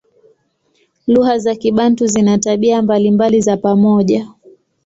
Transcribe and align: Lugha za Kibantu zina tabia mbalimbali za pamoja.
Lugha 1.07 1.37
za 1.39 1.55
Kibantu 1.55 2.05
zina 2.07 2.37
tabia 2.37 2.81
mbalimbali 2.81 3.41
za 3.41 3.57
pamoja. 3.57 4.27